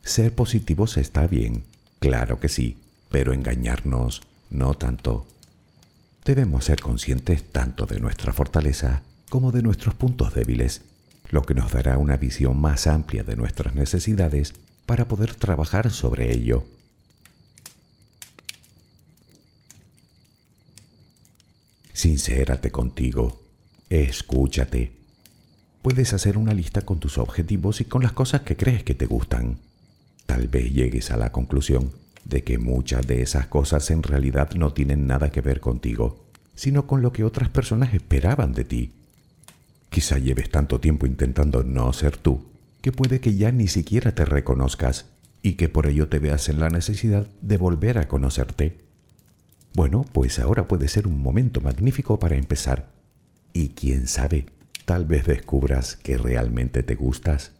Ser 0.03 0.35
positivos 0.35 0.99
está 0.99 1.27
bien, 1.27 1.65
claro 1.99 2.41
que 2.41 2.51
sí, 2.51 2.77
pero 3.11 3.33
engañarnos 3.33 4.23
no 4.51 4.75
tanto. 4.75 5.27
Debemos 6.25 6.67
ser 6.67 6.81
conscientes 6.81 7.43
tanto 7.51 7.85
de 7.85 7.99
nuestra 7.99 8.33
fortaleza 8.33 9.03
como 9.29 9.51
de 9.51 9.63
nuestros 9.63 9.95
puntos 9.95 10.35
débiles, 10.35 10.83
lo 11.31 11.43
que 11.43 11.55
nos 11.55 11.73
dará 11.73 11.99
una 11.99 12.17
visión 12.17 12.61
más 12.61 12.87
amplia 12.87 13.25
de 13.25 13.35
nuestras 13.35 13.75
necesidades 13.75 14.55
para 14.87 15.09
poder 15.09 15.35
trabajar 15.35 15.91
sobre 15.91 16.33
ello. 16.33 16.65
Sincérate 21.93 22.71
contigo, 22.71 23.43
escúchate. 23.91 24.93
Puedes 25.83 26.13
hacer 26.13 26.39
una 26.39 26.55
lista 26.55 26.83
con 26.83 27.01
tus 27.01 27.19
objetivos 27.19 27.81
y 27.81 27.85
con 27.85 28.03
las 28.03 28.13
cosas 28.13 28.43
que 28.43 28.57
crees 28.57 28.85
que 28.85 28.95
te 28.95 29.07
gustan. 29.07 29.59
Tal 30.27 30.47
vez 30.47 30.73
llegues 30.73 31.11
a 31.11 31.17
la 31.17 31.33
conclusión 31.33 32.02
de 32.25 32.45
que 32.45 32.59
muchas 32.59 33.07
de 33.07 33.23
esas 33.23 33.47
cosas 33.47 33.91
en 33.91 34.03
realidad 34.03 34.51
no 34.55 34.73
tienen 34.73 35.07
nada 35.07 35.31
que 35.31 35.41
ver 35.41 35.61
contigo, 35.61 36.25
sino 36.55 36.87
con 36.87 37.03
lo 37.03 37.13
que 37.13 37.25
otras 37.25 37.49
personas 37.49 37.95
esperaban 37.95 38.53
de 38.53 38.65
ti. 38.65 38.93
Quizá 39.91 40.19
lleves 40.19 40.51
tanto 40.51 40.81
tiempo 40.81 41.07
intentando 41.07 41.63
no 41.65 41.93
ser 41.93 42.17
tú, 42.17 42.45
que 42.81 42.93
puede 42.93 43.21
que 43.21 43.35
ya 43.35 43.53
ni 43.53 43.69
siquiera 43.69 44.15
te 44.15 44.25
reconozcas 44.25 45.07
y 45.43 45.55
que 45.55 45.69
por 45.69 45.87
ello 45.87 46.09
te 46.09 46.19
veas 46.19 46.49
en 46.49 46.61
la 46.61 46.71
necesidad 46.71 47.27
de 47.41 47.57
volver 47.59 47.99
a 47.99 48.09
conocerte. 48.09 48.79
Bueno, 49.75 50.05
pues 50.13 50.39
ahora 50.39 50.69
puede 50.69 50.89
ser 50.89 51.07
un 51.07 51.23
momento 51.23 51.61
magnífico 51.61 52.19
para 52.19 52.37
empezar. 52.37 52.91
Y 53.53 53.71
quién 53.71 54.07
sabe, 54.07 54.47
tal 54.85 55.05
vez 55.05 55.27
descubras 55.27 55.97
que 55.97 56.19
realmente 56.19 56.83
te 56.83 56.95
gustas. 56.95 57.53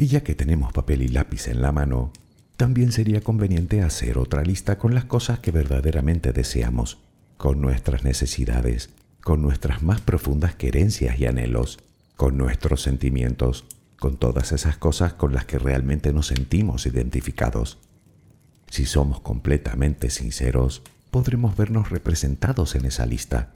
Y 0.00 0.06
ya 0.06 0.20
que 0.20 0.36
tenemos 0.36 0.72
papel 0.72 1.02
y 1.02 1.08
lápiz 1.08 1.48
en 1.48 1.60
la 1.60 1.72
mano, 1.72 2.12
también 2.56 2.92
sería 2.92 3.20
conveniente 3.20 3.82
hacer 3.82 4.16
otra 4.16 4.44
lista 4.44 4.78
con 4.78 4.94
las 4.94 5.06
cosas 5.06 5.40
que 5.40 5.50
verdaderamente 5.50 6.32
deseamos, 6.32 6.98
con 7.36 7.60
nuestras 7.60 8.04
necesidades, 8.04 8.90
con 9.24 9.42
nuestras 9.42 9.82
más 9.82 10.00
profundas 10.00 10.54
querencias 10.54 11.18
y 11.18 11.26
anhelos, 11.26 11.80
con 12.14 12.38
nuestros 12.38 12.80
sentimientos, 12.80 13.64
con 13.98 14.18
todas 14.18 14.52
esas 14.52 14.76
cosas 14.76 15.14
con 15.14 15.34
las 15.34 15.46
que 15.46 15.58
realmente 15.58 16.12
nos 16.12 16.28
sentimos 16.28 16.86
identificados. 16.86 17.78
Si 18.70 18.86
somos 18.86 19.18
completamente 19.18 20.10
sinceros, 20.10 20.82
podremos 21.10 21.56
vernos 21.56 21.90
representados 21.90 22.76
en 22.76 22.84
esa 22.84 23.04
lista. 23.04 23.50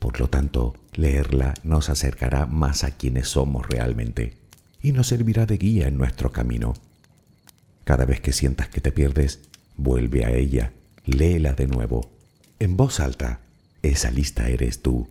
Por 0.00 0.18
lo 0.18 0.26
tanto, 0.26 0.74
leerla 0.94 1.54
nos 1.62 1.88
acercará 1.88 2.46
más 2.46 2.82
a 2.82 2.96
quienes 2.96 3.28
somos 3.28 3.68
realmente 3.68 4.41
y 4.82 4.92
nos 4.92 5.08
servirá 5.08 5.46
de 5.46 5.56
guía 5.56 5.88
en 5.88 5.96
nuestro 5.96 6.32
camino. 6.32 6.74
Cada 7.84 8.04
vez 8.04 8.20
que 8.20 8.32
sientas 8.32 8.68
que 8.68 8.80
te 8.80 8.92
pierdes, 8.92 9.40
vuelve 9.76 10.24
a 10.24 10.32
ella, 10.32 10.72
léela 11.04 11.54
de 11.54 11.66
nuevo, 11.66 12.10
en 12.58 12.76
voz 12.76 13.00
alta. 13.00 13.40
Esa 13.82 14.10
lista 14.10 14.48
eres 14.48 14.82
tú. 14.82 15.08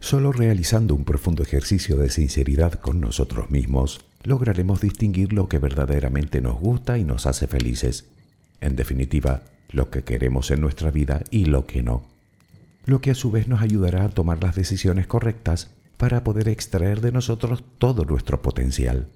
Solo 0.00 0.30
realizando 0.30 0.94
un 0.94 1.04
profundo 1.04 1.42
ejercicio 1.42 1.96
de 1.96 2.10
sinceridad 2.10 2.74
con 2.74 3.00
nosotros 3.00 3.50
mismos, 3.50 4.04
lograremos 4.22 4.80
distinguir 4.80 5.32
lo 5.32 5.48
que 5.48 5.58
verdaderamente 5.58 6.40
nos 6.40 6.60
gusta 6.60 6.98
y 6.98 7.04
nos 7.04 7.26
hace 7.26 7.48
felices. 7.48 8.04
En 8.60 8.76
definitiva, 8.76 9.42
lo 9.70 9.90
que 9.90 10.04
queremos 10.04 10.50
en 10.50 10.60
nuestra 10.60 10.90
vida 10.90 11.24
y 11.30 11.46
lo 11.46 11.66
que 11.66 11.82
no. 11.82 12.15
Lo 12.86 13.00
que 13.00 13.10
a 13.10 13.14
su 13.14 13.32
vez 13.32 13.48
nos 13.48 13.62
ayudará 13.62 14.04
a 14.04 14.08
tomar 14.08 14.42
las 14.42 14.54
decisiones 14.54 15.06
correctas 15.06 15.70
para 15.96 16.22
poder 16.22 16.48
extraer 16.48 17.00
de 17.00 17.10
nosotros 17.10 17.64
todo 17.78 18.04
nuestro 18.04 18.42
potencial. 18.42 19.08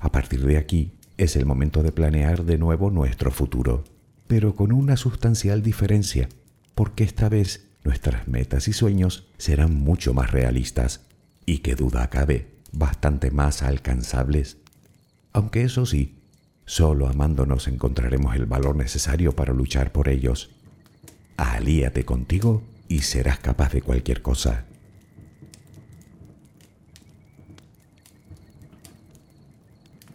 A 0.00 0.10
partir 0.10 0.44
de 0.44 0.56
aquí 0.56 0.92
es 1.18 1.36
el 1.36 1.46
momento 1.46 1.82
de 1.82 1.92
planear 1.92 2.44
de 2.44 2.58
nuevo 2.58 2.90
nuestro 2.90 3.30
futuro, 3.30 3.84
pero 4.26 4.56
con 4.56 4.72
una 4.72 4.96
sustancial 4.96 5.62
diferencia, 5.62 6.28
porque 6.74 7.04
esta 7.04 7.28
vez 7.28 7.68
nuestras 7.84 8.28
metas 8.28 8.66
y 8.66 8.72
sueños 8.72 9.28
serán 9.36 9.74
mucho 9.74 10.14
más 10.14 10.30
realistas 10.30 11.02
y 11.44 11.58
que 11.58 11.74
duda 11.74 12.08
cabe, 12.08 12.48
bastante 12.72 13.30
más 13.30 13.62
alcanzables. 13.62 14.56
Aunque 15.34 15.64
eso 15.64 15.84
sí, 15.84 16.18
solo 16.64 17.08
amándonos 17.08 17.68
encontraremos 17.68 18.36
el 18.36 18.46
valor 18.46 18.76
necesario 18.76 19.32
para 19.32 19.52
luchar 19.52 19.92
por 19.92 20.08
ellos. 20.08 20.53
Alíate 21.36 22.04
contigo 22.04 22.62
y 22.88 23.00
serás 23.00 23.38
capaz 23.38 23.72
de 23.72 23.82
cualquier 23.82 24.22
cosa. 24.22 24.64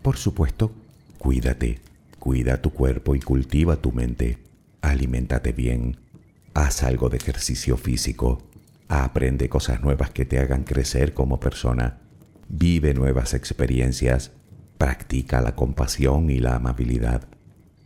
Por 0.02 0.18
supuesto, 0.18 0.72
cuídate, 1.18 1.80
cuida 2.20 2.62
tu 2.62 2.72
cuerpo 2.72 3.16
y 3.16 3.20
cultiva 3.20 3.76
tu 3.76 3.92
mente. 3.92 4.38
Aliméntate 4.82 5.52
bien, 5.52 5.98
Haz 6.54 6.84
algo 6.84 7.10
de 7.10 7.18
ejercicio 7.18 7.78
físico. 7.78 8.42
Aprende 8.88 9.50
cosas 9.50 9.82
nuevas 9.82 10.10
que 10.10 10.26
te 10.26 10.40
hagan 10.40 10.64
crecer 10.64 11.14
como 11.14 11.40
persona. 11.40 12.00
Vive 12.48 12.94
nuevas 12.94 13.34
experiencias. 13.34 14.32
Practica 14.78 15.42
la 15.42 15.56
compasión 15.56 16.30
y 16.30 16.40
la 16.40 16.56
amabilidad. 16.56 17.28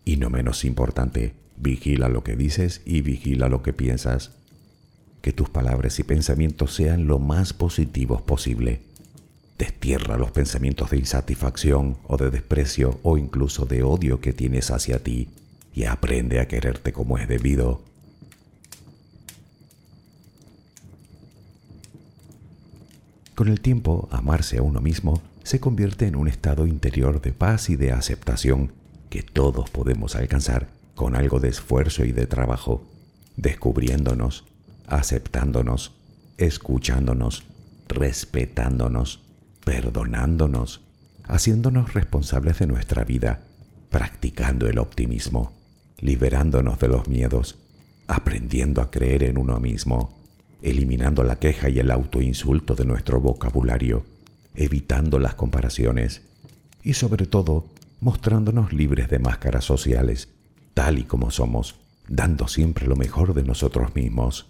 Y 0.06 0.18
no 0.18 0.30
menos 0.30 0.66
importante, 0.66 1.36
vigila 1.58 2.10
lo 2.10 2.24
que 2.24 2.36
dices 2.36 2.82
y 2.86 3.02
vigila 3.02 3.50
lo 3.50 3.64
que 3.64 3.74
piensas. 3.74 4.32
Que 5.22 5.34
tus 5.34 5.50
palabras 5.50 6.00
y 6.00 6.04
pensamientos 6.04 6.74
sean 6.74 7.08
lo 7.08 7.20
más 7.20 7.54
positivos 7.54 8.22
posible. 8.22 8.82
Destierra 9.58 10.18
los 10.18 10.32
pensamientos 10.32 10.90
de 10.90 10.98
insatisfacción 10.98 11.98
o 12.08 12.18
de 12.18 12.30
desprecio 12.30 13.00
o 13.04 13.18
incluso 13.18 13.66
de 13.66 13.84
odio 13.84 14.20
que 14.20 14.34
tienes 14.34 14.72
hacia 14.72 15.00
ti 15.00 15.30
y 15.74 15.86
aprende 15.86 16.40
a 16.40 16.48
quererte 16.48 16.92
como 16.92 17.18
es 17.18 17.28
debido 17.28 17.82
Con 23.36 23.48
el 23.48 23.62
tiempo, 23.62 24.08
amarse 24.12 24.60
a 24.60 24.62
uno 24.62 24.80
mismo 24.80 25.22
se 25.44 25.60
convierte 25.60 26.06
en 26.06 26.16
un 26.16 26.28
estado 26.28 26.68
interior 26.68 27.20
de 27.20 27.34
paz 27.34 27.70
y 27.70 27.76
de 27.76 27.92
aceptación 27.92 28.72
que 29.10 29.24
todos 29.24 29.72
podemos 29.72 30.16
alcanzar 30.16 30.68
con 30.96 31.16
algo 31.16 31.40
de 31.40 31.50
esfuerzo 31.50 32.06
y 32.06 32.12
de 32.12 32.28
trabajo, 32.28 32.86
descubriéndonos, 33.38 34.46
aceptándonos, 34.88 35.94
escuchándonos, 36.38 37.44
respetándonos, 37.88 39.22
perdonándonos, 39.66 40.82
haciéndonos 41.24 41.94
responsables 41.94 42.60
de 42.60 42.68
nuestra 42.68 43.04
vida, 43.04 43.42
practicando 43.90 44.68
el 44.68 44.78
optimismo, 44.80 45.54
liberándonos 46.00 46.80
de 46.80 46.88
los 46.88 47.08
miedos, 47.08 47.58
aprendiendo 48.08 48.82
a 48.82 48.92
creer 48.92 49.24
en 49.24 49.38
uno 49.38 49.60
mismo, 49.60 50.20
eliminando 50.62 51.24
la 51.24 51.38
queja 51.38 51.70
y 51.70 51.80
el 51.80 51.92
autoinsulto 51.92 52.76
de 52.76 52.86
nuestro 52.86 53.20
vocabulario, 53.20 54.06
evitando 54.56 55.20
las 55.20 55.36
comparaciones 55.36 56.22
y 56.84 56.94
sobre 56.94 57.26
todo 57.26 57.66
mostrándonos 58.02 58.74
libres 58.74 59.10
de 59.10 59.20
máscaras 59.20 59.64
sociales, 59.64 60.28
tal 60.74 61.00
y 61.00 61.04
como 61.04 61.32
somos, 61.32 61.76
dando 62.08 62.48
siempre 62.48 62.88
lo 62.88 62.96
mejor 62.96 63.34
de 63.34 63.44
nosotros 63.44 63.96
mismos. 63.96 64.48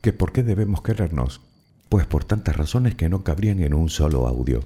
¿Que 0.00 0.12
por 0.12 0.32
qué 0.32 0.42
debemos 0.42 0.82
querernos? 0.82 1.40
Pues 1.88 2.06
por 2.06 2.24
tantas 2.24 2.56
razones 2.56 2.94
que 2.94 3.08
no 3.08 3.24
cabrían 3.24 3.60
en 3.60 3.74
un 3.74 3.88
solo 3.88 4.26
audio. 4.26 4.64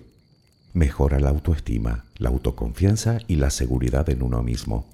Mejora 0.72 1.18
la 1.18 1.30
autoestima, 1.30 2.04
la 2.16 2.28
autoconfianza 2.28 3.18
y 3.26 3.36
la 3.36 3.50
seguridad 3.50 4.08
en 4.10 4.22
uno 4.22 4.42
mismo 4.42 4.86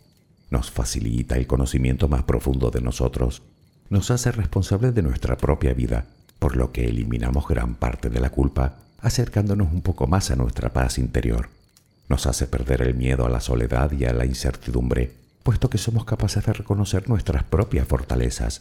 nos 0.50 0.70
facilita 0.70 1.36
el 1.36 1.46
conocimiento 1.46 2.08
más 2.08 2.22
profundo 2.22 2.70
de 2.70 2.80
nosotros, 2.80 3.42
nos 3.90 4.10
hace 4.10 4.32
responsables 4.32 4.94
de 4.94 5.02
nuestra 5.02 5.36
propia 5.36 5.74
vida, 5.74 6.06
por 6.38 6.56
lo 6.56 6.72
que 6.72 6.86
eliminamos 6.86 7.48
gran 7.48 7.74
parte 7.74 8.10
de 8.10 8.20
la 8.20 8.30
culpa, 8.30 8.78
acercándonos 9.00 9.72
un 9.72 9.82
poco 9.82 10.06
más 10.06 10.30
a 10.30 10.36
nuestra 10.36 10.72
paz 10.72 10.98
interior. 10.98 11.48
Nos 12.08 12.26
hace 12.26 12.46
perder 12.46 12.82
el 12.82 12.94
miedo 12.94 13.26
a 13.26 13.30
la 13.30 13.40
soledad 13.40 13.92
y 13.92 14.04
a 14.04 14.12
la 14.12 14.26
incertidumbre, 14.26 15.12
puesto 15.42 15.70
que 15.70 15.78
somos 15.78 16.04
capaces 16.04 16.44
de 16.44 16.52
reconocer 16.52 17.08
nuestras 17.08 17.44
propias 17.44 17.86
fortalezas. 17.86 18.60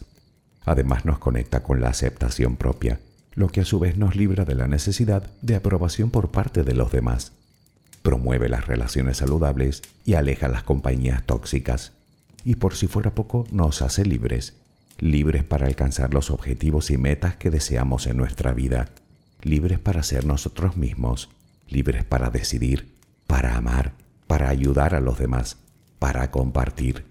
Además 0.66 1.06
nos 1.06 1.20
conecta 1.20 1.64
con 1.64 1.82
la 1.82 1.90
aceptación 1.90 2.56
propia, 2.56 3.00
lo 3.34 3.50
que 3.50 3.62
a 3.62 3.66
su 3.66 3.80
vez 3.80 3.98
nos 3.98 4.16
libra 4.16 4.46
de 4.46 4.56
la 4.56 4.68
necesidad 4.68 5.30
de 5.42 5.56
aprobación 5.56 6.10
por 6.10 6.32
parte 6.32 6.64
de 6.64 6.74
los 6.74 6.92
demás 6.92 7.34
promueve 8.06 8.50
las 8.50 8.68
relaciones 8.68 9.18
saludables 9.18 9.82
y 10.06 10.14
aleja 10.14 10.48
las 10.48 10.62
compañías 10.62 11.24
tóxicas. 11.26 11.94
Y 12.46 12.56
por 12.56 12.76
si 12.76 12.86
fuera 12.88 13.16
poco, 13.16 13.48
nos 13.52 13.82
hace 13.82 14.06
libres, 14.06 14.54
libres 15.00 15.44
para 15.44 15.66
alcanzar 15.66 16.14
los 16.14 16.30
objetivos 16.30 16.92
y 16.92 17.00
metas 17.00 17.36
que 17.36 17.50
deseamos 17.50 18.06
en 18.06 18.18
nuestra 18.18 18.54
vida, 18.54 18.90
libres 19.46 19.80
para 19.80 20.04
ser 20.04 20.26
nosotros 20.26 20.76
mismos, 20.76 21.30
libres 21.70 22.04
para 22.04 22.30
decidir, 22.30 22.94
para 23.26 23.56
amar, 23.56 23.94
para 24.28 24.50
ayudar 24.50 24.94
a 24.94 25.00
los 25.00 25.18
demás, 25.18 25.56
para 25.98 26.30
compartir. 26.32 27.06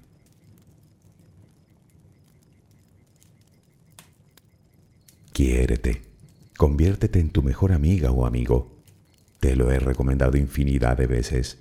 Quiérete, 5.33 6.03
conviértete 6.59 7.18
en 7.20 7.31
tu 7.31 7.42
mejor 7.42 7.73
amiga 7.73 8.11
o 8.11 8.27
amigo 8.27 8.75
te 9.44 9.57
lo 9.57 9.70
he 9.70 9.79
recomendado 9.79 10.38
infinidad 10.38 10.97
de 10.97 11.07
veces. 11.07 11.59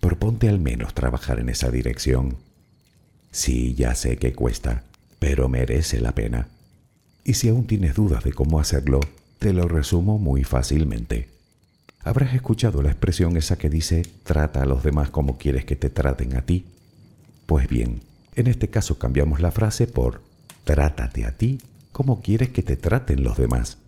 Proponte 0.00 0.48
al 0.48 0.58
menos 0.58 0.92
trabajar 0.92 1.38
en 1.38 1.50
esa 1.50 1.70
dirección. 1.70 2.36
Sí, 3.30 3.76
ya 3.76 3.94
sé 3.94 4.16
que 4.16 4.32
cuesta, 4.32 4.82
pero 5.20 5.48
merece 5.48 6.00
la 6.00 6.16
pena. 6.16 6.48
Y 7.22 7.34
si 7.34 7.48
aún 7.48 7.68
tienes 7.68 7.94
dudas 7.94 8.24
de 8.24 8.32
cómo 8.32 8.58
hacerlo, 8.58 8.98
te 9.42 9.52
lo 9.52 9.66
resumo 9.66 10.20
muy 10.20 10.44
fácilmente. 10.44 11.28
Habrás 12.04 12.32
escuchado 12.32 12.80
la 12.80 12.90
expresión 12.90 13.36
esa 13.36 13.58
que 13.58 13.68
dice 13.68 14.06
trata 14.22 14.62
a 14.62 14.66
los 14.66 14.84
demás 14.84 15.10
como 15.10 15.36
quieres 15.36 15.64
que 15.64 15.74
te 15.74 15.90
traten 15.90 16.36
a 16.36 16.42
ti. 16.42 16.66
Pues 17.46 17.66
bien, 17.68 18.02
en 18.36 18.46
este 18.46 18.68
caso 18.68 19.00
cambiamos 19.00 19.40
la 19.40 19.50
frase 19.50 19.88
por 19.88 20.22
trátate 20.62 21.26
a 21.26 21.36
ti 21.36 21.58
como 21.90 22.22
quieres 22.22 22.50
que 22.50 22.62
te 22.62 22.76
traten 22.76 23.24
los 23.24 23.36
demás. 23.36 23.78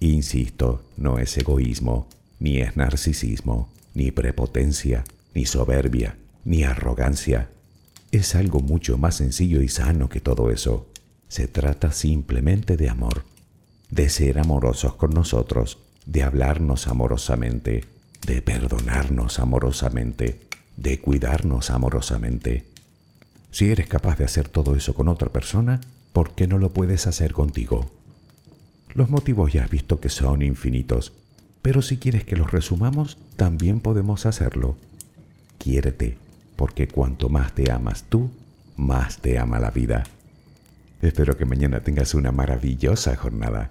Insisto, 0.00 0.82
no 0.96 1.20
es 1.20 1.38
egoísmo, 1.38 2.08
ni 2.40 2.58
es 2.58 2.76
narcisismo, 2.76 3.70
ni 3.94 4.10
prepotencia, 4.10 5.04
ni 5.32 5.46
soberbia, 5.46 6.16
ni 6.44 6.64
arrogancia. 6.64 7.50
Es 8.10 8.34
algo 8.34 8.58
mucho 8.58 8.98
más 8.98 9.14
sencillo 9.14 9.62
y 9.62 9.68
sano 9.68 10.08
que 10.08 10.20
todo 10.20 10.50
eso. 10.50 10.88
Se 11.28 11.46
trata 11.46 11.92
simplemente 11.92 12.76
de 12.76 12.88
amor, 12.88 13.22
de 13.90 14.08
ser 14.08 14.38
amorosos 14.38 14.94
con 14.94 15.10
nosotros, 15.10 15.78
de 16.06 16.22
hablarnos 16.22 16.86
amorosamente, 16.88 17.84
de 18.26 18.42
perdonarnos 18.42 19.38
amorosamente, 19.38 20.40
de 20.76 21.00
cuidarnos 21.00 21.70
amorosamente. 21.70 22.66
Si 23.50 23.70
eres 23.70 23.86
capaz 23.86 24.18
de 24.18 24.24
hacer 24.24 24.48
todo 24.48 24.76
eso 24.76 24.94
con 24.94 25.08
otra 25.08 25.30
persona, 25.30 25.80
¿por 26.12 26.34
qué 26.34 26.46
no 26.46 26.58
lo 26.58 26.72
puedes 26.72 27.06
hacer 27.06 27.32
contigo? 27.32 27.90
Los 28.94 29.10
motivos 29.10 29.52
ya 29.52 29.64
has 29.64 29.70
visto 29.70 30.00
que 30.00 30.08
son 30.08 30.42
infinitos, 30.42 31.12
pero 31.62 31.82
si 31.82 31.96
quieres 31.98 32.24
que 32.24 32.36
los 32.36 32.50
resumamos, 32.50 33.18
también 33.36 33.80
podemos 33.80 34.26
hacerlo. 34.26 34.76
Quiérete, 35.58 36.16
porque 36.56 36.88
cuanto 36.88 37.28
más 37.28 37.54
te 37.54 37.70
amas 37.70 38.04
tú, 38.08 38.30
más 38.76 39.18
te 39.18 39.38
ama 39.38 39.58
la 39.58 39.70
vida. 39.70 40.04
Espero 41.02 41.36
que 41.36 41.44
mañana 41.44 41.80
tengas 41.80 42.14
una 42.14 42.32
maravillosa 42.32 43.16
jornada. 43.16 43.70